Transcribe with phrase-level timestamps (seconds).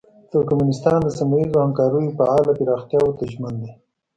[0.31, 3.71] ترکمنستان د سیمه ییزو همکاریو فعاله پراختیاوو ته ژمن دی.